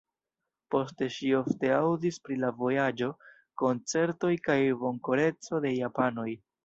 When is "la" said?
2.45-2.51